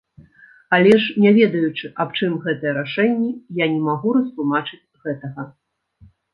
Але 0.77 0.93
ж, 1.03 1.13
не 1.25 1.33
ведаючы, 1.39 1.91
аб 2.05 2.15
чым 2.17 2.31
гэтыя 2.47 2.73
рашэнні, 2.79 3.31
я 3.63 3.69
не 3.77 3.79
магу 3.87 4.17
растлумачыць 4.19 4.83
гэтага. 5.03 5.51